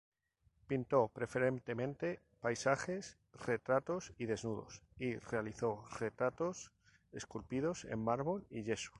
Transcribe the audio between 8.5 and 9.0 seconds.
yeso.